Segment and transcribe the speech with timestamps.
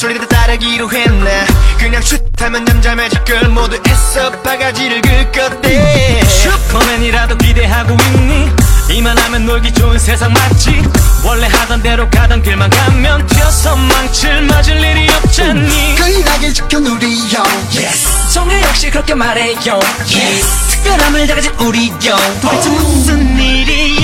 [0.00, 1.46] 소리들 따르기로 했네.
[1.78, 6.22] 그냥 슛하면 잠잠해질 걸 모두 애써 바가지를 긁었대.
[6.24, 8.50] 슈퍼맨이라도 기대하고 있니?
[8.88, 10.82] 이만하면 놀기 좋은 세상 맞지?
[11.22, 15.94] 원래 하던 대로 가던 길만 가면 튀어서 망칠 맞을 일이 없잖니?
[15.96, 17.42] 끌나게 지켜 누리요
[17.76, 18.08] yes.
[18.32, 19.54] 성류 역시 그렇게 말해요.
[19.58, 20.68] Yes.
[20.70, 23.99] 특별함을 다 가진 우리요 도대체 무슨 일이 있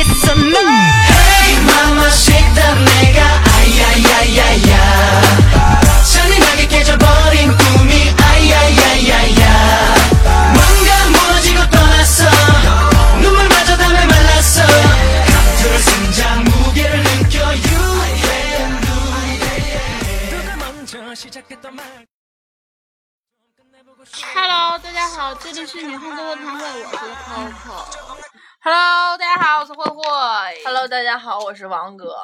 [31.17, 32.14] 家好，我是王哥。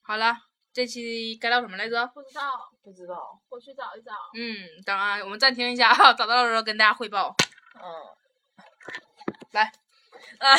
[0.00, 0.32] 好了，
[0.72, 2.06] 这期该聊什么来着？
[2.14, 4.12] 不知道，不知道，我去找一找。
[4.36, 4.54] 嗯，
[4.86, 7.34] 等啊，我们暂停一下啊， 找到的时候跟大家汇报。
[7.74, 7.82] 嗯，
[9.50, 9.72] 来，
[10.38, 10.54] 哎，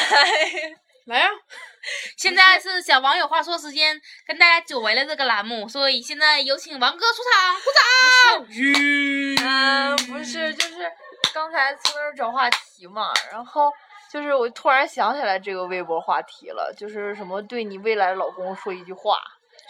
[1.06, 1.30] 来呀、
[2.20, 9.48] 现在是小网友话说时间，跟大家久违了这个栏目，所以现在有请王哥出场，鼓掌。
[9.48, 10.92] 嗯，不是，就是
[11.34, 13.72] 刚才从那儿找话题嘛，然后
[14.14, 19.18] 就是我突然想起来这个微博话题了，就是什么对你未来老公说一句话，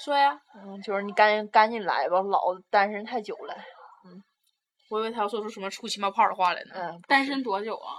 [0.03, 3.55] 说呀，嗯，就是你赶紧赶紧来吧，老子单身太久了。
[4.05, 4.21] 嗯
[4.89, 6.75] 我以为他要说出什么出奇冒泡的话来呢。
[6.75, 7.97] 嗯，单身多久啊？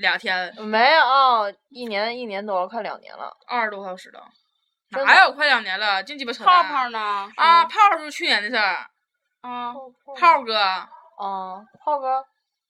[0.00, 3.32] 两天，没有，哦一年一年多了，快两年了。
[3.46, 4.20] 二十多小时了，
[4.90, 6.02] 哪有快两年了？
[6.02, 7.30] 净鸡巴扯泡泡呢？
[7.36, 8.84] 啊，泡泡是去年的事儿。
[9.42, 9.72] 啊，
[10.18, 10.58] 泡哥，
[11.22, 12.22] 嗯，泡哥，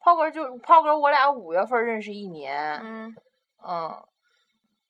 [0.08, 2.80] 炮哥就炮哥，我俩五月份认识一年。
[2.82, 3.14] 嗯，
[3.62, 3.88] 嗯，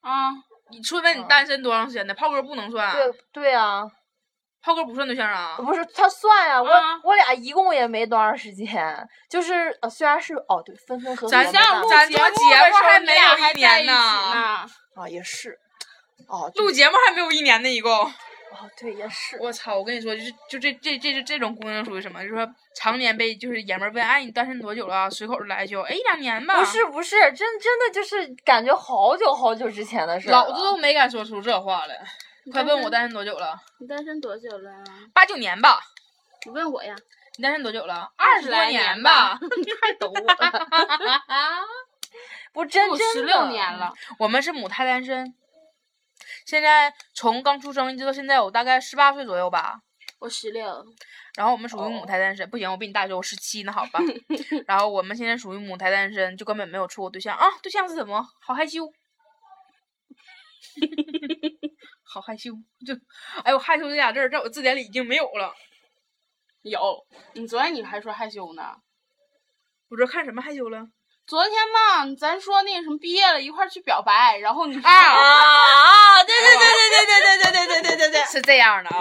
[0.00, 0.30] 啊，
[0.70, 2.14] 你说问你单身多长时间的？
[2.14, 3.82] 炮哥不能算，对对啊，
[4.62, 5.56] 炮哥不算对象啊。
[5.56, 8.96] 不是他算呀、我、啊我俩一共也没多长时间，
[9.28, 14.68] 就是呃，虽然是哦对，分分合合咱咱做节目还没有一年呢，啊
[15.10, 15.58] 也是，
[16.28, 17.90] 哦录节目还没有一年呢，一共。
[18.50, 19.76] 哦对也是，我操！
[19.76, 22.22] 我跟你说，就是就这这这这这种姑娘属于什么？
[22.22, 25.08] 就是说常年被就是爷们儿问，哎，你单身多久了？
[25.10, 26.58] 随口就来一句，哎，一两年吧。
[26.58, 31.96] 不是不是，真真的就是感觉好久好久之前的事儿老子都没敢说出这话来。
[32.50, 33.54] 快问我单身多久了？
[33.78, 34.70] 你单身多久了？
[35.12, 35.78] 八九年吧。
[36.46, 36.94] 你问我呀？
[37.36, 38.10] 你单身多久了？
[38.16, 39.38] 二十多来年吧。
[39.40, 40.66] 你太懂我了。
[42.52, 45.32] 不真我真的十六年了，我们是母胎单身，
[46.48, 49.82] 现在从刚出生一直到现在，我大概十八岁左右吧。
[50.18, 50.82] 我十六。
[51.36, 54.00] 然后我们属于母胎单身，不行，我比你大就我十七呢，好吧。
[54.66, 57.46] 然后我们现在属于母胎单身，就根本没有处过对象啊。
[57.62, 58.26] 对象是什么？
[58.40, 58.90] 好害羞，
[62.02, 62.50] 好害羞，
[62.86, 62.94] 就
[63.44, 65.54] 哎呦，害羞这俩字儿在我字典里已经没有了。
[66.62, 68.74] 有，你昨天你还说害羞呢。
[69.90, 70.88] 我这看什么害羞了？
[71.28, 78.98] 昨天嘛，咱说那个什么毕业了，一块儿去表白，然后你啊啊，对对对对对对对对对对对对对，是这样的啊，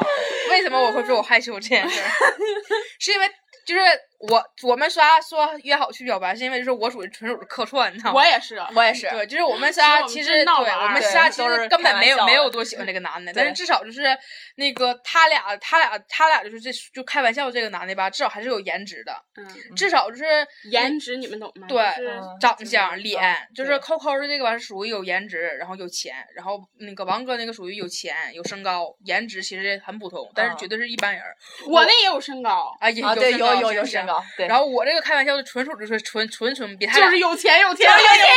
[0.50, 2.02] 为什么我会说我害羞这件事？
[3.00, 3.32] 是因为
[3.66, 3.82] 就是
[4.20, 8.16] 我我们仨说约好去表白，是因为就是我属于纯属是客串，你知道吗？
[8.20, 14.18] 我也是，我也是，对，就是我们其实我们仨其实对我们仨其实根本没有没有多喜欢这个男的，但是至少就是
[14.56, 20.26] 那个他俩他俩他俩就是这就开玩笑这个男的吧，至少还是有颜值的，嗯，至少就是
[20.72, 21.68] 颜值你们懂吗？
[21.68, 34.07] 对嗯长相、脸，就是对扣扣的这个吧是属于有颜值，然后有钱，然后那个王哥那个属于有钱有身高，颜值其实很普通，但是嗯绝对是一般人儿我那也有身高，啊，也啊对身有有有高行行身
[34.48, 38.28] 然后我这个开玩笑的纯属就是纯纯纯比他俩就是有钱有钱有钱有钱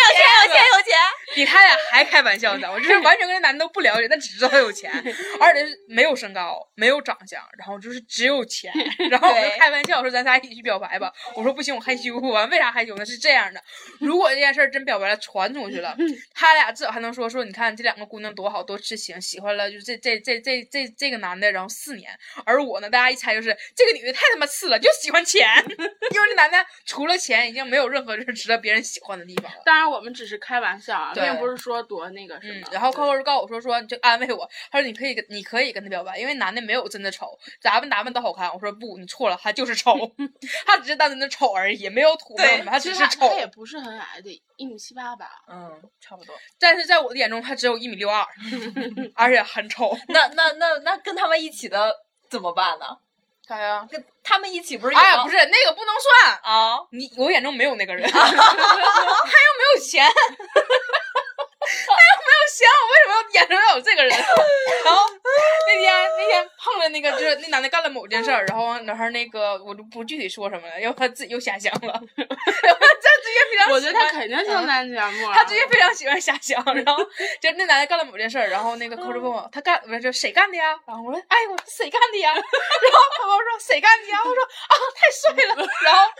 [0.46, 0.98] 有钱有钱，
[1.34, 4.90] 比他俩还开玩笑呢，我就是完全跟这男的都不了解，但只知道他有钱，
[5.40, 8.72] 而且是没有身高，没有长相，然后就是只有钱，
[9.10, 13.04] 然后我就开玩笑说咱仨一起去表白吧，我说不行，我害羞啊，为啥害羞呢？
[13.06, 13.62] 是这样的，
[14.00, 15.96] 如果这件事儿真表白了传出去了，
[16.34, 22.10] 他俩至少还能说说，你看这两个姑娘多好多痴情，喜欢了就这这这这这这个男的，然后四年，
[22.44, 25.46] 而我呢，大家一猜就是这个女的太他妈次了，就喜欢钱，
[26.10, 29.62] 因为这男的除了钱已经没有任何就是值得别人喜欢的地方了。
[29.64, 38.52] 当然我们只是开玩笑啊，对并不是说多那个什么。，嗯然后 Coco 就告诉我说说，你就安慰我，他说你可以跟你可以跟他表白，因为男的没有真的丑，咱们打扮都好看。
[38.52, 39.94] 我说不，你错了，他就是丑，
[40.66, 43.34] 他只是单纯的丑而已，没有土没有什么，他只是丑他他。
[43.34, 45.30] 也不是很矮的，一米七八吧。
[45.48, 46.34] 嗯，差不多。
[46.58, 48.24] 但是在我的眼中，他只有一米六二，
[49.14, 49.96] 而且很丑。
[50.08, 51.94] 那那那那跟他们一起的
[52.28, 52.86] 怎么办呢？
[53.50, 53.84] 啥呀？
[53.90, 56.78] 跟他们一起不是有哎呀，不是那个不能算，啊？
[56.92, 60.06] 你我眼中没有那个人， 他又没有钱，
[62.50, 64.10] 他又没有钱，我为什么要眼中要有这个人？
[64.84, 65.00] 然后
[65.68, 71.92] 那天那天碰了那个，就是那男的干了某件事儿，然后然后那个我就不具体说什么了，要不他自己又瞎想了。
[72.16, 75.34] 他直接非常，我觉得他肯定听咱节目啊。
[75.34, 77.04] 他直接非常喜欢瞎想，然后
[77.40, 80.76] 就那男的干了某件事儿，然后那个扣着问我他干不是谁干的呀？
[80.86, 82.32] 然后我说哎我说谁干的呀？
[82.34, 82.44] 然后
[83.16, 84.18] 他跟我说谁干的呀？
[84.24, 86.10] 我说啊太帅了，然后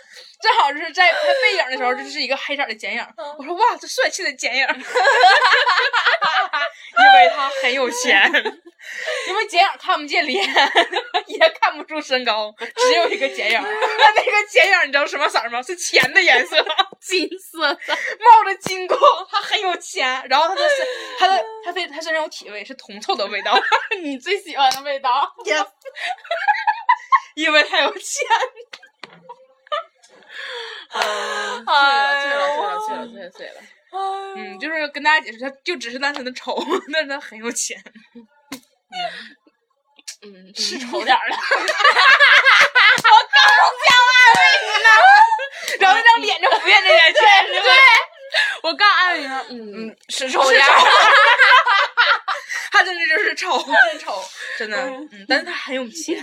[0.41, 3.07] 正好就是在拍背影的时候，这是一个黑色的剪影，
[3.39, 4.67] 我说哇这帅气的剪影，
[6.99, 8.31] 因为他很有钱，
[9.29, 10.45] 因为剪影看不见脸，
[11.27, 15.63] 也看不出身高，只有一个剪影，那那个剪影你知道什么色吗？
[15.63, 16.65] 是钱的颜色。
[17.01, 19.01] 金色的，冒着金光，
[19.31, 20.87] 他很有钱，然后他的身，
[21.19, 23.59] 他的他非他身上有体味，是铜臭的味道，
[24.03, 25.35] 你最喜欢的味道。
[27.35, 28.27] 因为他有钱。
[30.93, 33.55] 嗯，醉了，醉了，醉了，醉了，醉了。
[34.37, 36.57] 嗯，就是跟大家解释，他就只是单纯的丑，
[36.93, 37.83] 但是他很有钱。
[40.23, 41.37] 嗯， 是丑点儿的。
[45.79, 47.73] 然后那张脸就浮现这眼前，对对，
[48.63, 50.69] 我刚安慰你说，嗯，是丑点儿。
[52.73, 53.59] 他真的就是丑，
[53.91, 54.23] 真丑，
[54.59, 54.77] 真的，
[55.13, 56.23] 嗯，但是他很有钱。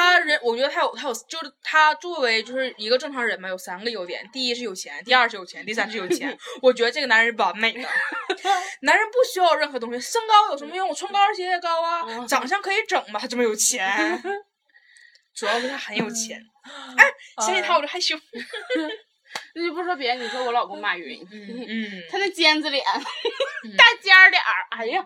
[0.00, 6.36] 他人，我觉得他有，他有，就是他作为就是一个正常人嘛，有三个优点：第一是有钱，第二是有钱，第三是有钱。
[6.62, 7.88] 我觉得这个男人是完美的，
[8.82, 10.88] 男人不需要任何东西，身高有什么用？
[10.88, 13.20] 我穿高跟鞋也高啊，长相可以整吧？
[13.20, 14.22] 他这么有钱，
[15.36, 16.40] 主要是他很有钱。
[16.96, 17.12] 哎，
[17.44, 18.16] 想起他我就害羞。
[19.54, 22.84] 那就不说别的，你说我老公马云，嗯，他那尖子脸，
[23.76, 25.04] 大尖儿脸儿，哎呀，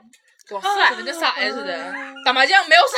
[0.49, 0.95] 多帅！
[0.95, 1.93] 跟个傻子似的。
[2.25, 2.97] 打麻将没有傻，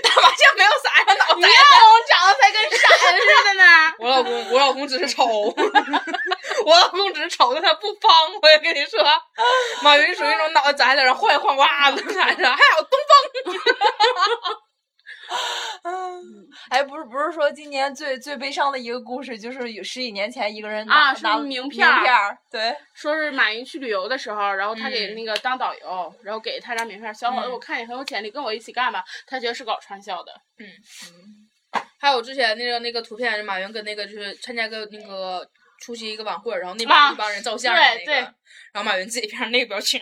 [0.00, 1.34] 打麻将没有傻呀，脑袋。
[1.34, 3.64] 你老公长得才跟傻子似的呢。
[4.58, 5.24] 我老公，只是丑，
[6.66, 8.10] 我老公只是丑，但他不方。
[8.42, 9.00] 我也跟你说，
[9.82, 12.50] 马云属于那种脑袋摘了，然后晃一晃，哇，能啥着？
[12.50, 14.56] 还有东方。
[16.70, 21.86] 哎，不是不是说今年最最悲伤的一个故事，就是有十几年前一个人啊拿名名片
[22.50, 29.04] 对，说是马云去旅游的时候，然后他给嗯那个当导游，然后给他张名片，小伙子，嗯我看你很有潜力，跟我一起干吧。
[29.26, 30.32] 他觉得是搞传销的，
[31.98, 35.46] 还有之前那个那个图片，马云跟那个就是参加个那个
[35.80, 38.14] 出席一个晚会，然后那啊帮一帮人照相的那个，对对
[38.72, 40.00] 然后马云自己片上那个表情。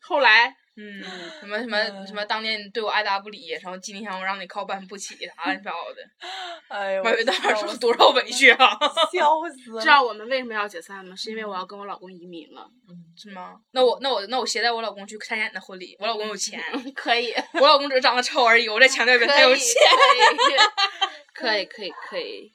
[0.00, 1.00] 后来嗯，
[1.38, 6.02] 什么什么什么，当年你对我爱答不理，然后今天我让你靠搬不起，啥乱七八糟的。
[6.66, 8.76] 哎呦，马云当时受了多少委屈啊？
[9.12, 9.30] 笑
[9.62, 9.80] 死了！
[9.80, 11.14] 知道我们为什么要解散吗？
[11.14, 12.68] 是因为我要跟我老公移民了。
[13.16, 13.54] 是吗？
[13.70, 16.60] 那我那我那我携带我老公去参加你的婚礼，我老公有钱，
[16.96, 18.68] 可以，我老公只是长得丑而已。
[18.68, 19.64] 我再强调一遍，他，有钱。
[21.34, 22.52] 可以，可以，可以。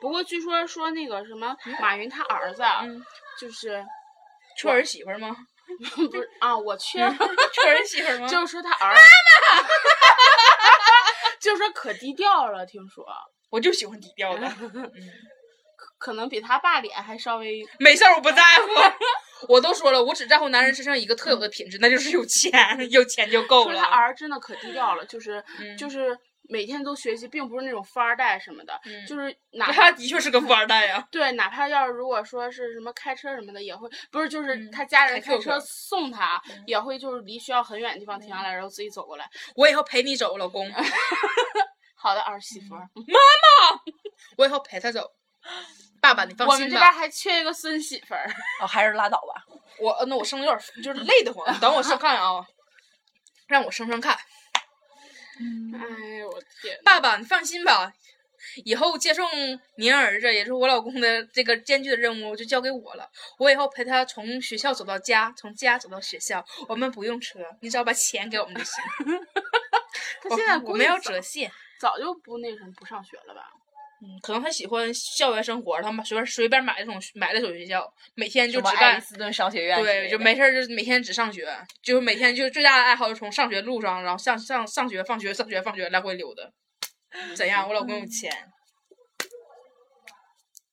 [0.00, 2.62] 不过据说说那个什么马云他儿子
[3.38, 3.84] 就是
[4.58, 5.36] 缺 儿媳妇儿吗？
[5.96, 6.98] 不是啊，我缺，
[7.52, 8.26] 缺儿媳妇儿吗？
[8.28, 9.68] 就是说他儿子，妈妈，
[11.40, 13.04] 就是说可低调了，听说
[13.50, 14.50] 我就喜欢低调的，
[15.98, 18.68] 可能比他爸脸还稍微没事儿我不在乎。
[19.52, 22.50] 我都说了，我只在乎男人身上一个特有的品质，那就是有钱，
[22.90, 23.84] 有钱就够说他。
[23.84, 31.06] 儿真的可低调了，就是、嗯就是每天都学习，并不是那种富二代什么的，嗯就是 哪他怕的确是个富二代呀。
[31.12, 39.28] 对，哪怕要是如果说是什么开车什么的，也会不是就是嗯他家人开车送他，也会就是离学校很远的地方停下来，然后自己走过来。
[39.54, 40.70] 我以后陪你走，老公，
[41.94, 43.80] 好的儿媳妇妈妈，
[44.36, 45.10] 我以后陪他走。
[46.00, 46.92] 爸爸，你放心我们这边。
[46.92, 48.28] 还缺一个孙媳妇儿。
[48.60, 49.44] 哦，还是拉倒吧。
[49.80, 52.46] 我呃那我生的有点就是累得慌，等我生看啊，
[53.48, 54.16] 让我生生看。
[55.38, 56.78] 哎呦我天！
[56.84, 57.92] 爸爸，你放心吧，
[58.64, 59.26] 以后接送
[59.76, 63.10] 您儿子，也是我老公的这个艰巨的任务，就交给我了。
[63.38, 68.82] 我以后陪他从学校走到家，从家走到学校，我们不用车，你只要把钱给我们就行。
[70.22, 71.50] 他现在我我们要折现。
[71.78, 73.50] 早就不那什么不上学了吧？
[74.02, 81.48] 嗯，可能他喜欢校园生活，他们随便随便买那种买那种学校，每天就只干斯顿商学院对，就没事儿就每天只上学，
[81.82, 86.42] 就是每天就最大的爱好就是从上学路上，然后上上上学放学上学放学来回溜达。
[87.34, 87.66] 怎样？
[87.66, 88.30] 我老公有钱。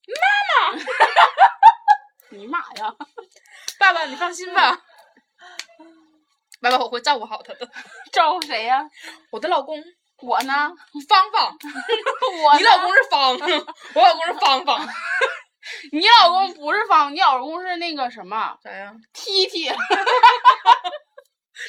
[0.05, 0.83] 妈妈
[2.31, 2.93] 尼玛呀！
[3.79, 4.77] 爸爸，你放心吧。
[6.59, 7.71] 爸爸，我会照顾好他的。
[8.11, 8.83] 照顾谁呀？
[9.31, 9.81] 我的老公
[10.23, 10.71] 我呢？
[11.07, 11.57] 芳芳，
[12.43, 13.33] 我你老公是芳，
[13.95, 14.87] 我老公是芳芳。
[15.91, 19.69] 你老公不是芳，你老公是那个什么啥呀？T T。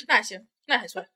[0.08, 1.06] 那还行，那还算。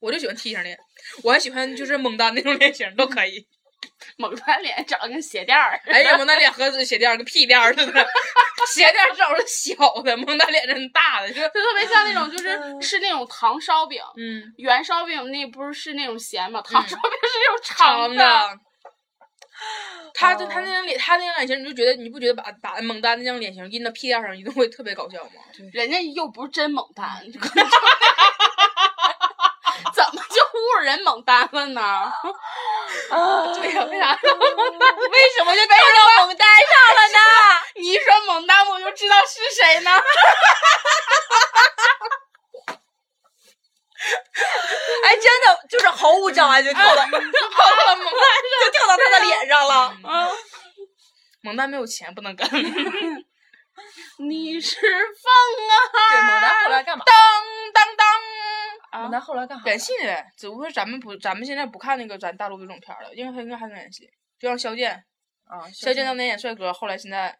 [0.00, 0.78] 我就喜欢 T 型脸，
[1.22, 3.46] 我还喜欢就是蒙丹那种脸型都可以。
[4.16, 5.80] 猛男脸长得跟鞋垫儿。
[5.86, 8.06] 哎呀，蒙大脸和鞋垫儿跟屁垫儿似的，
[8.74, 16.60] 鞋垫儿正好是小的，蒙大脸真大的，就就特别像那种，就是吃那种糖烧饼，嗯圆烧饼那不是是那种咸吗？
[16.62, 18.16] 糖烧饼是那种长的。
[18.16, 18.58] 的。
[20.12, 25.30] 他就他那张脸，他那张脸型，你就觉得你不觉得把把猛丹那张脸型印到屁垫上，一定会特别搞笑吗？
[25.72, 27.08] 人家又不是真猛丹，
[29.92, 32.12] 怎么就侮辱人猛丹了呢？
[33.10, 34.18] 啊，对呀、为啥？
[34.22, 37.18] 为什么就背到猛丹上了呢？
[37.76, 39.90] 你一说猛丹，我就知道是谁呢。
[45.04, 47.10] 哎，真的就是毫无障碍就跳到，好了，
[47.96, 48.12] 蒙丹
[48.62, 49.96] 就跳到他的脸上了。
[51.42, 52.48] 蒙丹没有钱不能干。
[54.18, 54.86] 你是风
[55.68, 55.74] 啊！
[56.10, 57.04] 对，猛男后来干嘛？
[57.04, 57.14] 当
[57.72, 58.06] 当当。
[59.02, 59.64] 猛男后来干啥？
[59.66, 64.08] 演戏的，只不过咱们不，咱们现在不看那个咱大陆这种片儿了，因为他应该还能演戏，
[64.38, 64.92] 就像肖剑，
[65.44, 67.36] 啊，肖剑当年演帅哥，后来现在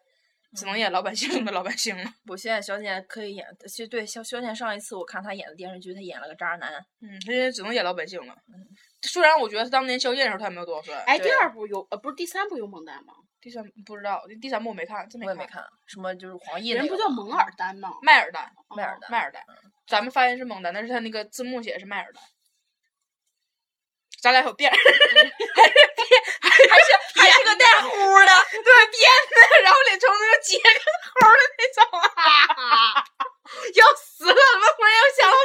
[0.55, 2.03] 只能演老百姓中的老百姓了。
[2.25, 6.73] 不，现在肖剑可以演，其实对肖肖剑上一次我看他演的电视剧，他演了个渣男。
[7.01, 8.35] 嗯，他现在只能演老百姓了。
[9.01, 13.13] 虽然我觉得他当年肖剑的时候他也没有多少岁，哎，第二部有呃，不是第三部有猛丹吗？
[13.45, 15.27] 第三不知道，第三部我没看，真看。
[15.29, 17.91] 我也没看，什么就是黄奕那人个不叫蒙尔丹吗？
[18.01, 19.11] 麦尔丹，迈尔丹。
[19.11, 19.43] 麦尔丹，
[19.87, 22.23] 咱们发音是蒙丹，但是他那个字幕写的是麦尔丹。
[24.19, 26.09] 咱俩有辫儿， 还是辫，
[26.41, 26.89] 还是
[27.21, 27.89] 还是个带呼
[28.25, 33.05] 的，对辫子，然后脸从那个接个头的那种啊，
[33.77, 34.33] 要死了！
[34.33, 35.37] 怎么忽然有想法？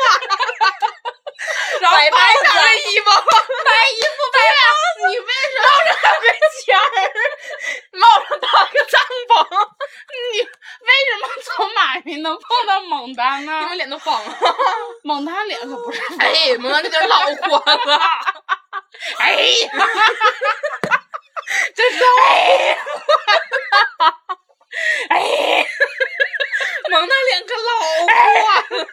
[1.85, 4.41] 然后白帽白色子的衣服，白衣服白
[5.09, 5.69] 你为什么
[6.21, 6.25] 个
[6.65, 6.81] 尖儿，
[7.93, 9.33] 帽上搭个帐篷，
[10.33, 10.47] 你为
[11.09, 12.39] 什么从马云能
[13.15, 13.69] 碰到猛丹呢因？
[13.71, 14.37] 为脸都方了。
[15.05, 17.59] 蒙丹脸可不是 哎，蒙丹这点老火
[17.91, 17.99] 了，
[19.19, 19.37] 哎，
[21.75, 22.77] 真是哎，
[25.09, 25.67] 哎，
[26.91, 28.07] 蒙丹脸可老火
[28.77, 28.89] 了。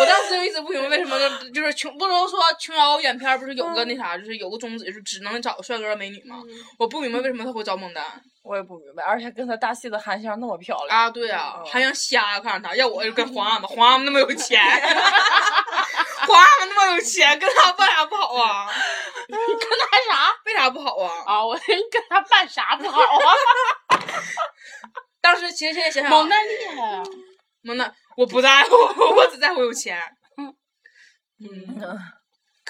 [0.00, 6.42] 我当时就一直不明白为什么就就是琼，不都说琼瑶演片不是有个那啥，就是有个宗旨，就是只能找帅哥美女吗？
[6.78, 8.04] 我不明白为什么他会找蒙丹
[8.50, 10.98] 我也不明白，而且跟他大戏的韩香那么漂亮。
[11.04, 11.08] 啊？
[11.08, 14.60] 对啊，韩香瞎看着他，要我就跟皇阿玛，皇阿玛那么有钱，
[16.26, 18.66] 皇阿玛那么有钱，跟他办啥不好啊？
[19.30, 21.12] 跟他啥为啥不好啊？
[21.26, 21.46] 啊？
[21.46, 23.34] 我跟他办啥不好啊？
[25.22, 27.02] 当时其实现在想想，蒙娜厉害啊！
[27.62, 28.74] 蒙娜，我不在乎，
[29.14, 29.96] 我只在乎有钱。
[30.38, 30.52] 嗯
[31.38, 31.98] 嗯，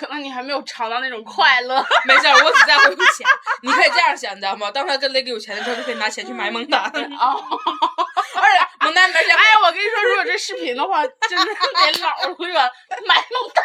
[0.00, 1.84] 可能你还没有尝到那种快乐。
[2.08, 3.26] 没事儿，我只在乎有钱。
[3.62, 4.70] 你可以这样想，你知道吗？
[4.70, 6.80] 当他跟雷哥有钱的时候，就可以拿钱去买蒙丹。
[6.88, 7.36] 哦，
[8.34, 12.54] 而且蒙丹没事，哎，我跟你说，如果这视频的话，真的得老乐
[13.06, 13.64] 买蒙丹。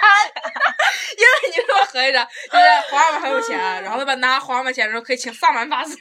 [1.17, 5.95] 因为你说合计着，就是皇阿玛很有钱，然后他把拿皇阿玛钱的时候可以请萨满法师，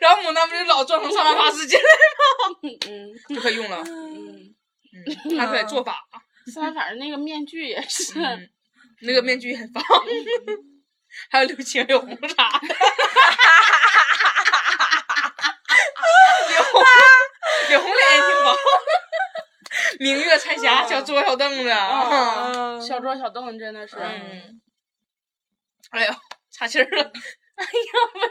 [0.00, 4.54] 然后蒙丹不就老装成萨满法师进来吗嗯就可以用了，嗯，
[5.28, 6.02] 嗯，还可以做法，
[6.52, 8.18] 三反正那个面具也是。
[8.18, 8.48] 嗯，
[9.02, 9.82] 那个面具很棒，
[11.30, 12.68] 还有刘青、 刘红啥的，
[16.48, 16.82] 刘红，
[17.68, 18.56] 刘红脸也挺棒，
[20.00, 24.60] 明月彩霞，小桌小凳子，嗯小桌小凳子真的是，嗯，
[25.90, 26.12] 哎呦，
[26.50, 27.12] 岔气儿了。
[27.60, 27.70] 哎呀，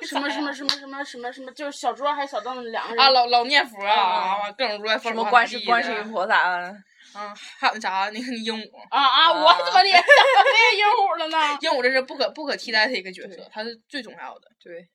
[0.02, 6.74] 为什么什么什么什么什么什么，就是小桌还是小凳子两个人啊，老老念佛啊，各种如来佛什么观世观世音菩萨
[7.14, 9.32] 啊，啊，还有那啥，那个鹦鹉，啊啊！
[9.32, 11.58] 我怎么联想到那个鹦鹉了呢？
[11.62, 14.48] 鹦鹉这是不可不可替代的一个角色，它是最重要的。
[14.64, 14.88] 对。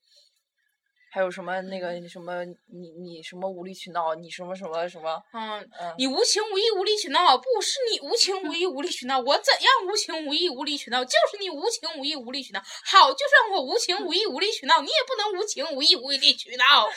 [1.10, 11.04] 还有什么那个什么你你什么无理取闹，你什么什么什么，嗯，嗯，你无情无义无理取闹，不是你无情无义无理取闹，我怎样无情无义无理取闹？
[11.04, 12.60] 就是你无情无义无理取闹。
[12.84, 16.88] 好，就算我无情无义无理取闹，你也不能无情无义无理取闹。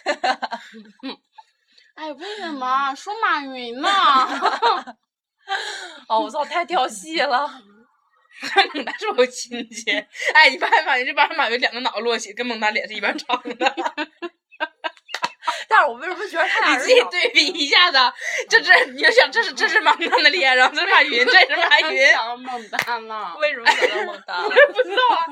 [1.93, 3.87] 哎，为什么说马云呢？
[6.07, 7.49] 哦，我操，太调戏了。
[8.75, 9.91] 蒙丹是我亲戚，
[10.33, 13.75] 哎，你发现马云这帮马云两个脑袋摞起，跟蒙达脸是一般长的。
[15.67, 17.97] 但是我为什么觉得他俩你自己对比一下子，
[18.47, 22.07] 这这你就想这是这是蒙丹的脸，然后这是马云，这是马 云。
[22.11, 23.35] 想到猛丹了。
[23.39, 24.49] 为什么想到蒙丹了？
[24.49, 25.25] 不知道啊。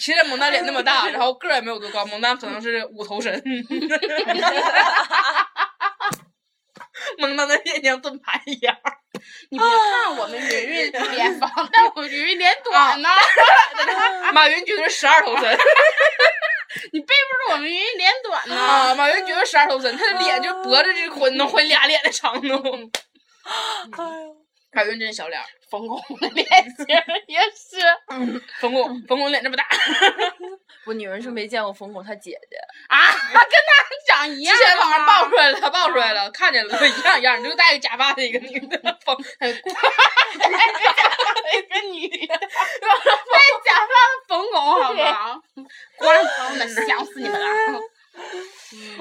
[0.00, 3.40] 其实蒙丹脸那么大，然后个儿也没有多高，蒙丹可能是五头身。
[7.18, 8.76] 蒙丹的脸像盾牌一样。
[9.50, 13.08] 你别看我们云云 脸方，但我云云脸短呢。
[14.32, 15.42] 马云绝对是十二头身
[16.92, 18.56] 你背不住我们云云脸短呢。
[18.56, 18.94] 啊！
[18.94, 22.90] 马云觉得十二头身，他的脸就脖子这宽能换俩脸的长度。
[23.44, 24.36] 哎呦，
[24.72, 26.86] 海云真是小脸儿， 冯巩的脸 型
[27.26, 27.76] 也是。
[28.60, 29.66] 冯巩冯巩脸这么大，
[30.86, 32.56] 我女人是没见过冯巩他姐姐，
[32.88, 32.98] 啊，
[33.32, 33.44] 跟他
[34.08, 34.70] 长一样之样。
[34.70, 39.24] 前网上爆出来了，爆出来了，看见了，都一样一样，就戴个假发的一个女的， 冯一
[41.62, 42.48] 个女的，戴
[43.64, 45.40] 假发的冯巩，好吗？
[45.96, 47.46] 光头的，想死你们了！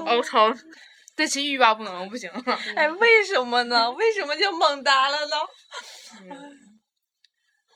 [0.05, 0.53] 哦我操，
[1.21, 2.27] 这期欲罢不能，不行。
[2.75, 3.91] 哎，为什么呢？
[3.91, 5.37] 为什么就猛哒了呢？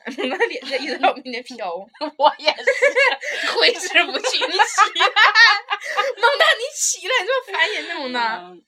[0.17, 1.71] 那脸在一直在我面前飘，
[2.17, 2.63] 我也是，
[3.55, 4.37] 挥之不去。
[4.47, 5.05] 你起来，
[6.17, 8.63] 蒙大，你起来，这么烦人呢，蒙大，嗯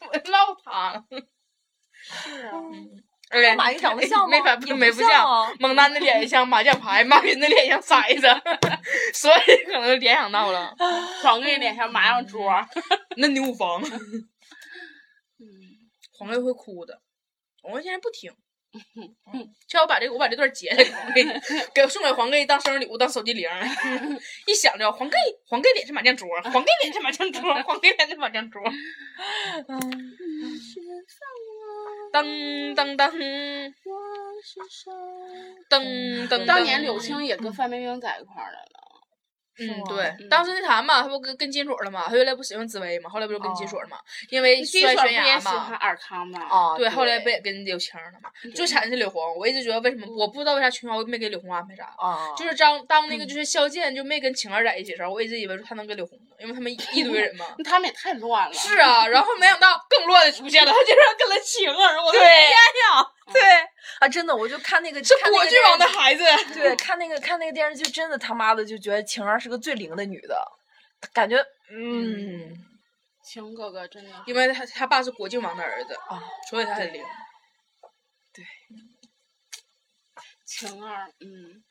[0.00, 1.04] 我唠汤。
[2.00, 8.26] 是啊，而且马云长得像吗没法也不没不像啊蒙丹的脸像麻将牌，马云的脸像骰子，
[9.12, 10.74] 所以可能联想到了
[11.22, 12.50] 黄贵脸像麻将桌。
[13.16, 13.82] 那牛房。
[15.40, 15.46] 嗯，
[16.12, 17.00] 黄盖会哭的，
[17.62, 18.32] 黄贵现在不听。
[19.66, 21.12] 叫我把这个，我把这段截下来，黄
[21.74, 23.48] 给送给黄盖当生日礼物，当手机铃。
[24.46, 28.62] 一想着黄盖，黄盖脸是麻将桌，黄盖脸是麻将桌，黄盖脸是麻将桌。
[29.66, 29.80] 当
[32.74, 33.10] 当当，
[35.68, 36.46] 噔噔。
[36.46, 38.87] 当年柳青也跟范冰冰在一块儿来了。
[39.58, 43.98] 嗯，对，嗯当时那啥嘛，他不跟跟金锁了嘛，他原来不喜欢紫薇嘛，后来不就跟金锁了嘛，
[44.30, 45.76] 因为金摔悬崖喜欢。
[45.78, 46.40] 尔康嘛？
[46.48, 48.30] 啊，对，后来不也跟柳青了嘛？
[48.54, 57.46] 最惨的是柳红，我一直觉得为什么我不知道为啥琼瑶没给柳红安排啥，啊，就是当当那个就是萧剑就没跟晴儿在一起的时候，我一直以为他能跟柳红，因为他们一一堆人嘛。
[57.64, 58.52] 他们也太乱了。
[58.54, 63.06] 是啊，然后没想到更乱的出现了，他竟然跟了晴儿，我的天呀！
[63.32, 63.42] 对
[64.00, 66.24] 啊，真的，我就看那个是果郡王的孩子。
[66.54, 70.40] 对，看那个看那个电视剧，真的他妈的就觉得晴儿是个最灵的女的，
[71.12, 71.36] 感觉
[71.70, 72.56] 嗯
[73.24, 77.04] 晴哥哥真的因为他他爸是果郡王的儿子啊，所以他很灵。
[78.32, 78.44] 对
[80.46, 81.62] 晴儿，嗯，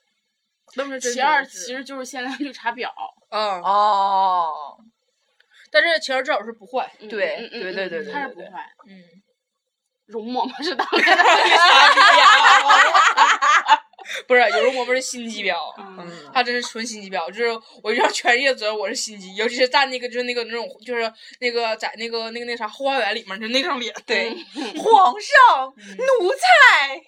[0.76, 2.90] 那不是真晴儿其实就是限量绿茶婊。
[3.30, 4.78] 嗯，哦，
[5.72, 6.90] 但是晴儿至少是不坏。
[7.00, 8.72] 嗯对对对对嗯对对对他是不坏。
[8.88, 9.04] 嗯，
[10.08, 11.90] 容嬷嬷是当 年的绿茶
[12.62, 13.80] 婊。
[14.26, 15.56] 不是有容嬷嬷是心机婊，
[16.34, 17.52] 她真是纯心机婊，就是
[17.84, 24.30] 我就让全世界知道我是心机，尤其是站那个就是那个那种就是那个在那个那个那啥后花园里面就那张脸，对，
[24.80, 25.74] 皇上
[26.20, 27.02] 奴才，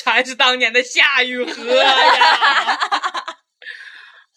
[0.02, 2.78] 才是当年的夏雨荷呀。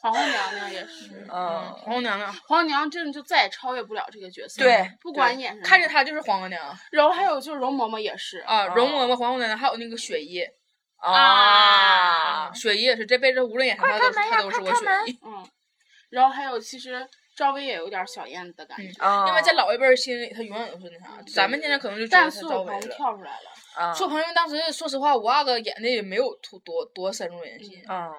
[0.01, 4.63] 皇后娘娘也是，嗯，皇后娘娘皇后娘娘真的就再也超越不了这个角色。
[4.63, 10.43] 对，不管演什么，看着她就是皇后娘然后还有就是容嬷嬷也是，啊，容嬷嬷、皇后娘娘，还有那个雪姨
[10.97, 15.19] 啊，雪姨也是这辈子无论演什么她都是我雪姨。
[15.23, 15.47] 嗯，
[16.09, 22.95] 然后还有其实赵薇也有点小燕子的感觉，啊因为在老一辈儿心里，她永远都是那啥，咱们现在可能就觉得她但苏有朋赵薇了。
[22.95, 28.11] 跳出来了，啊苏有朋因为当时说实话，五阿哥演的也没有多多多深入人心嗯，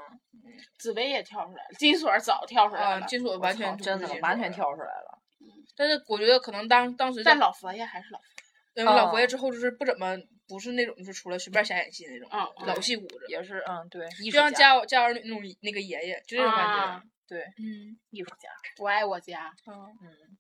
[0.79, 5.19] 紫薇也跳出来了，金锁早跳出来啊，了，金锁完全真的是完全跳出来了，
[5.77, 8.25] 但是我觉得可能当当时在但老佛爷还是老佛
[8.75, 10.17] 因为老哦佛爷之后就是不怎么
[10.49, 17.03] 不是那种就是出来随便瞎演戏那种，嗯嗯老戏骨子，也是嗯对，就像术家，家家儿女那种那个爷爷，就这种感觉啊。
[17.29, 17.97] 对，嗯。
[18.11, 20.37] 艺术家，我爱我家，嗯，嗯，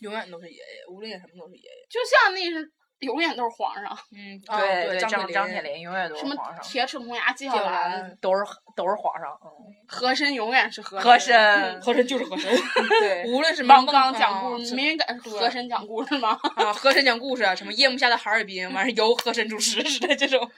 [0.00, 1.86] 永远都是爷爷，无论演什么都是爷爷。
[1.90, 8.42] 就像那是永远都是皇上， 嗯，啊对，对张张张铁林永远都什么是皇上，铁齿铜牙纪晓岚岚，都是
[8.74, 9.50] 都是皇上，嗯，
[9.86, 12.50] 和珅永远是和和珅， 和珅就是和珅，
[13.00, 16.38] 对，无论什么王刚讲故事，啊什明明敢和珅讲故事吗？
[16.56, 20.50] 啊，和珅讲故事啊，什么夜幕下的哈尔滨，完事由和珅主持似的这种。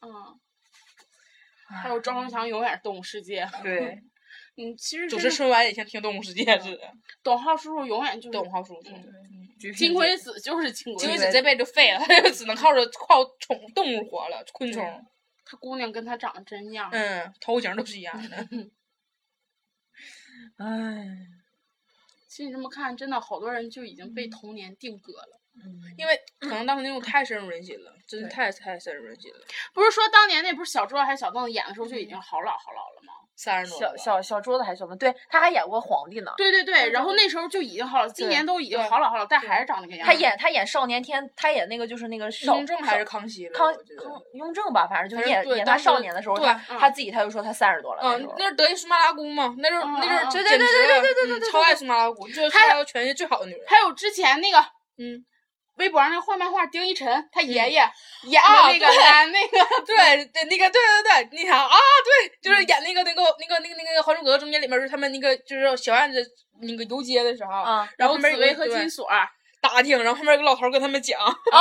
[0.00, 0.10] 嗯，
[1.82, 3.98] 还有赵忠祥永远是动物世界，对，
[4.56, 6.80] 嗯，其实主真的持春晚也像听动物世界似的。
[7.22, 8.90] 董浩叔叔永远就是董浩叔叔，
[9.74, 15.06] 金龟子就是金龟子，金龟子这辈子就废了，他 就只能靠着靠宠动物活了，昆虫。
[15.44, 18.36] 他姑娘跟他长得真像，嗯，头型都是一样的。
[20.56, 21.04] 唉，
[22.26, 25.38] 其实你这么看，真的好多人就已经被童年定格了。
[25.98, 29.40] 因为可能当时那种太深入人心了，真是太太深入人心了。
[29.74, 33.12] 不是说当年那不是小周还是小凳子演的时候就已经好老好老了吗？
[33.42, 36.32] 小三十多小小小桌子还是小凳，对，他还演过皇帝呢。
[36.36, 40.06] 对对对，然后那时候就已经好了，今年都已经好老好老，但还是长那个样。
[40.06, 43.52] 他演他演少年天，他演那个就是那个少雍正还是康熙了？
[43.52, 46.46] 康康雍正吧，反正就演演他少年的时候，对
[46.78, 48.02] 他自己他就说他三十多了。
[48.02, 53.60] 嗯那是德意苏麻拉姑嘛，那阵儿嗯那阵儿嗯嗯简对对对对对对直嗯超爱苏麻拉姑，就是还有超全世界最好的女人。
[53.66, 54.58] 还有之前那个
[54.98, 55.24] 嗯，
[55.76, 57.82] 微博上那个画漫画丁一晨，他爷爷
[58.24, 58.86] 演啊的那个
[59.32, 66.22] 那个，对对，那个对对对，那啥啊，对，就是演那个那个那个那个那个《还珠格格》中间里面，就是他们那个就是小燕子
[66.60, 69.08] 那个游街的时候，啊然后紫薇和金锁，
[69.60, 71.32] 打听，然后后面有个老头跟他们讲，啊，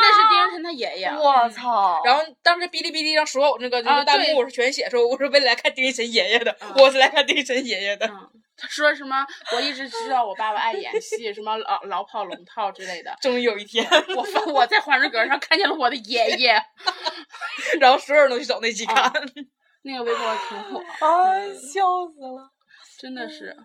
[0.00, 1.08] 那是丁一晨他爷爷。
[1.08, 2.00] 我操！
[2.04, 8.08] 然后当时哔哩哔哩上所有那个就是啊对弹幕全写说，我是为了来看丁一晨爷爷的，啊我是来看丁一晨爷爷的。
[8.60, 9.26] 嗯，他说什么？
[9.56, 13.16] 我一直知道我爸爸爱演戏，什么老老跑龙套之类的。
[13.20, 13.84] 终于有一天，
[14.16, 16.62] 我发我在还珠格格上看见了我的爷爷，
[17.80, 18.96] 然后所有人都去找那集看。
[18.96, 19.12] 啊
[19.82, 22.50] 那个微博挺火， 啊，笑死了。
[22.98, 23.56] 真的是。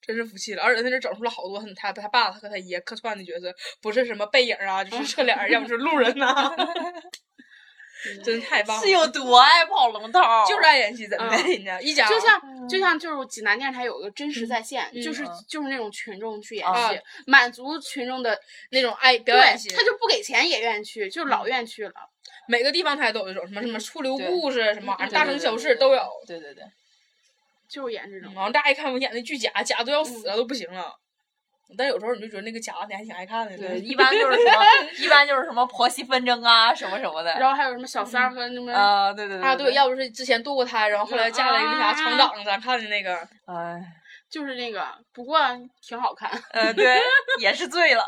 [0.00, 6.54] 真是服气了，而且在这整出了好多他他他爸他和他爷客串的角色，不是什么背影啊，就是侧脸儿，要么是路人呐、
[8.24, 10.44] 真是太棒了，是有多爱跑龙套？
[10.46, 11.50] 就是爱演戏，怎么的，嗯。
[11.50, 15.44] 人家一家就像就像就是济南电视台有个真实在线，嗯就是嗯。
[15.48, 18.38] 就是那种群众去演啊戏，满足群众的
[18.70, 21.92] 那种爱表演，型，他就不给钱也愿意去，就老愿意去了。
[22.48, 26.02] 每个地方台都有这种什么什么出溜故事，什么玩意儿大城小事都有。
[26.26, 26.64] 对对对，
[27.68, 30.04] 就是演这种，然后大家一看我演的剧假，假都要嗯。
[30.04, 30.94] 死了都不行了。
[31.76, 33.56] 但有时候你就觉得那个假你还挺爱看的。
[33.56, 34.64] 对， 一般就是什么，
[34.98, 37.32] 一般就是什么婆媳纷争啊，什么什么的。
[37.38, 43.80] 然后还有什么小三儿和什么，啊，对对对啊，对，要不是之前堕过胎，然后后来嫁了一个那啥厂长，咱看的那个，哎，
[44.30, 45.38] 就是那个，不过
[45.86, 46.30] 挺好看。
[46.52, 46.98] 呃，对，
[47.40, 48.04] 也是醉了。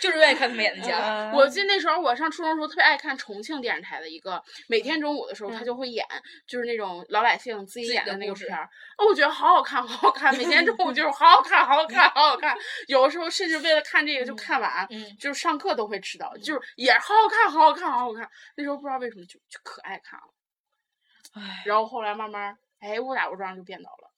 [0.00, 0.98] 就是愿意看他们演的假。
[0.98, 6.06] 嗯我记得那时候我上初中的时候特别爱看重庆电视台的一个，每天中午的时候他就会演，
[6.46, 8.68] 就是那种老百姓自己演的那个片儿，
[8.98, 12.56] 哦，我觉得好好看，好好看，每天中午就是好好看，好好看，好好看。
[12.88, 18.28] 有的时候甚至为了看这个就看完，嗯，就是上课都会迟到，就是也好好看，好好看，好好看。
[18.56, 20.26] 那时候不知道为什么就就可爱看了，
[21.34, 24.10] 唉，然后后来慢慢，哎，误打误撞就变到了。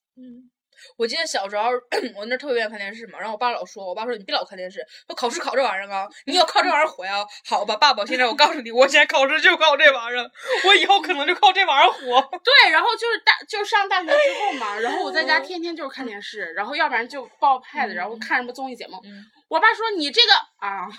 [0.96, 1.70] 我记得小时候
[2.16, 7.24] 我那特别愿意看电视嘛，然后我爸老说，我爸说你别老看电视，说考试考这玩意儿啊，你要靠这玩意儿活呀。
[7.48, 10.30] 好吧，爸爸，现在我告诉你，我现在考试就靠这玩意儿，
[10.66, 12.20] 我以后可能就靠这玩意儿活。
[12.44, 19.00] 对，然后就是大，就上大学之后嘛，然后我在家天天就是看电视，然后要不然就抱 pad，然后看什么综艺节目。
[19.04, 20.88] 嗯我爸说你这个啊，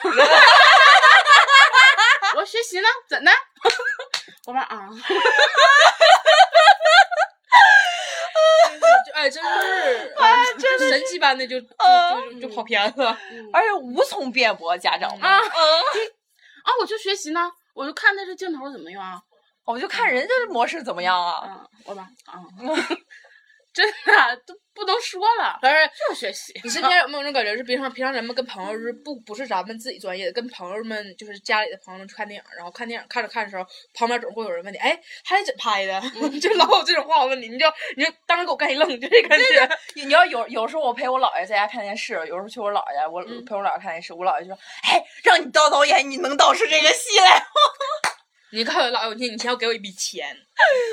[2.37, 3.31] 我学习呢，怎的？
[4.45, 4.95] 我爸啊，就
[9.13, 13.17] 哎，真是，哎，真是 神奇般的就就就跑偏了。
[13.31, 15.21] 嗯而且无从辩驳家长们。
[15.29, 19.19] 啊啊，我就学习呢，我就看他这镜头怎么用啊？
[19.65, 21.41] 我就看人家这模式怎么样啊？
[21.45, 22.39] 嗯，我吧啊，
[23.75, 26.59] 真的都不能说了， 但是就是学习。
[26.63, 27.55] 你身边有没有那种感觉？
[27.57, 36.01] 是平常平常咱们跟朋友是不不是咱们自己专业的，跟朋友们就是家里的朋友们去看电影，然后看电影看着看的时候，旁边总会有人问你，哎，他是怎拍的？
[36.39, 37.65] 就老有这种话问你，你就
[37.97, 39.69] 你就当时给我干一愣，就这感觉。
[39.95, 48.14] 你知道有有时候我陪我姥爷在家看电视，有时候去我姥爷家，我嗯陪我姥爷看电视，我姥爷就说：“哎，让你导导演，你能导出这个戏来吗
[48.55, 50.35] 你告诉老有一天，你先要给我一笔钱。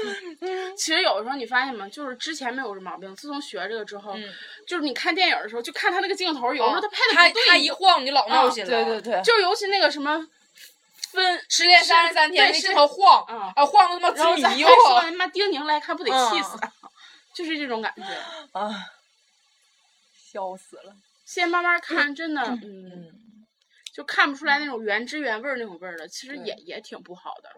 [0.77, 1.88] 其实有的时候你发现吗？
[1.88, 4.25] 就是之前没有这毛病，自从学这个之后，嗯，
[4.66, 8.70] 就是你看电影的时候，就看他那个镜头，有时候他拍的他不对，他一晃你就老闹心了。
[8.70, 10.27] 对对对，就尤其那个什么
[11.12, 15.01] 分失恋三十三天，那对镜头晃，嗯啊晃的他妈然后直迷咱还说。
[15.01, 16.59] 他妈丁宁来看不得气死，
[17.35, 18.03] 就是这种感觉。
[18.59, 18.75] 啊，
[20.33, 20.94] 笑死了。
[21.25, 23.12] 现在慢慢看，真的，嗯，嗯，
[23.92, 26.09] 就看不出来那种原汁原味儿那种味儿了。
[26.09, 27.50] 其实也也挺不好的。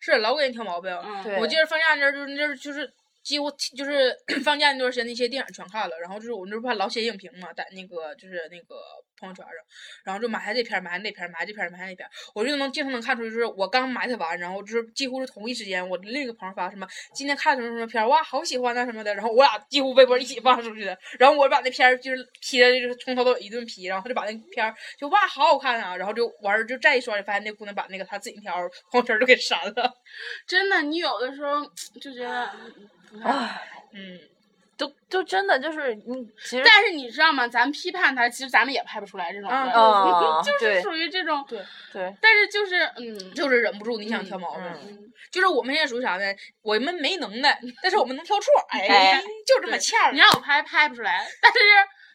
[0.00, 0.92] 是老给人挑毛病。
[0.92, 2.92] 嗯，我记得放假那阵儿就是那阵儿就是
[3.24, 8.76] 几乎就是 放假那段时间那些电影全看了，然后就是我那时候不还老写影评嘛，在那个就是那个
[9.18, 9.54] 朋友圈上，
[10.04, 28.56] 然后就埋汰这片儿埋汰那片儿埋汰这片儿埋汰那片儿，我就能经常能看出就是我刚埋汰完，然后就是几乎是同一时间，我另一个朋友发什么今天看什么什么片儿，哇，好喜欢啊什么的，然后我俩几乎微博一起发出去的，然后我把那片儿就是 P 的就是从头到尾一顿 P，然后他就把那片儿就哇好好看啊，然后就完事儿就再一刷就发现那姑娘把那个她自己那条
[28.90, 29.94] 朋友圈儿都给删了，
[30.46, 31.64] 真的，你有的时候
[32.00, 32.50] 就觉得。
[33.22, 34.18] 唉，嗯。
[34.76, 37.46] 都都真的就是你，其实但是你知道吗？
[37.46, 41.44] 咱批判他，其实咱们也拍不出来这种啊事儿，啊 就是属于这种。
[41.48, 46.24] 对对，但是就是嗯，就是忍不住你想挑毛病，嗯就是我们现在属于啥呢？
[46.60, 50.18] 我们没能耐， 但是我们能挑错，哎，哎就这么欠儿你。
[50.18, 51.58] 让我拍拍不出来，但是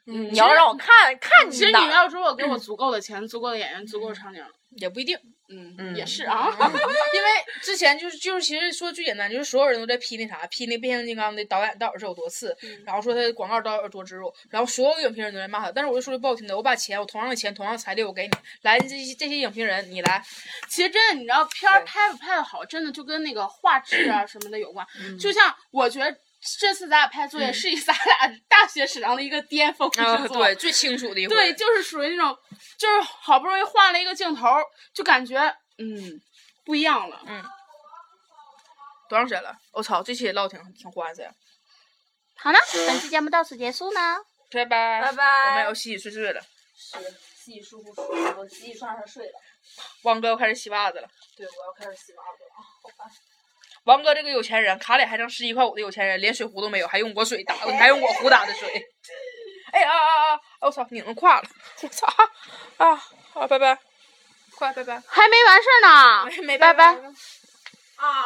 [0.07, 4.43] 嗯你要让我看看你其实你要说我给我足够的钱、足够的演员、足够的场景，
[4.75, 5.17] 也不一定，
[5.49, 6.47] 嗯，嗯也是啊。
[6.57, 7.29] 因为
[7.61, 15.71] 之前就是就是其实说最简单，就是所有人都在批那啥，批那变形金刚的导演到底是有多次，嗯然后说他的广告到底有多植入，然后所有影评人都在骂他。
[15.71, 18.31] 但是我就说句不好听的，我把钱，我同样的钱，同样的财力，我给你，
[18.61, 20.23] 来这些这些影评人，你来，
[20.69, 24.85] 其实真的，你知道片儿拍不拍的好，真的就跟那个画质啊 什么的有关。
[25.01, 26.15] 嗯就像我觉得
[26.59, 30.37] 这次咱俩拍作业是以咱俩大学史上的一个巅峰之啊，作。
[30.37, 32.37] 对，最清楚的一回，对，就是属于那种，
[32.77, 34.47] 就是好不容易换了一个镜头，
[34.93, 35.37] 就感觉
[35.77, 36.21] 嗯
[36.65, 37.21] 不一样了。
[37.25, 37.43] 嗯
[39.09, 39.57] 多长时间了？
[39.71, 41.33] 我操，这期也唠挺挺欢实呀。
[42.37, 44.17] 好呢，本期节目到此结束呢。
[44.51, 46.39] 拜拜，拜拜我们要洗洗睡睡了。
[46.75, 46.97] 洗
[47.35, 49.33] 洗洗漱漱睡，我洗洗涮涮睡了。
[50.03, 51.07] 王哥要开始洗袜子了。
[51.35, 53.07] 对，我要开始洗袜子了啊，好烦。
[53.89, 58.69] 王哥这个有钱人，卡里还剩十一块五的有钱人，连水壶都没有，还用我水打，还用我壶打的水。
[59.73, 60.39] 哎啊啊啊！
[60.61, 61.49] 我操，拧胯了！
[61.81, 62.05] 我操
[62.77, 62.87] 啊
[63.33, 63.47] 啊！
[63.47, 63.75] 拜拜，
[64.55, 66.85] 快拜拜，还没完事儿呢，没没拜拜。
[67.95, 68.25] 啊！